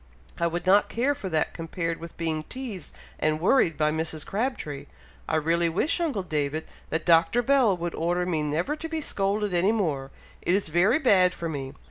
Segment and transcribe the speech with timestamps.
[0.39, 4.25] "I would not care for that compared with being teazed and worried by Mrs.
[4.25, 4.87] Crabtree.
[5.29, 7.43] I really wish, uncle David, that Dr.
[7.43, 10.09] Bell would order me never to be scolded any more!
[10.41, 11.73] It is very bad for me!